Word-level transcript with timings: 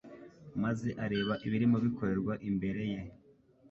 maze 0.63 0.87
areba 1.05 1.33
ibirimo 1.47 1.77
bikorerwa 1.85 2.33
imbere 2.49 2.81
ye. 2.91 3.01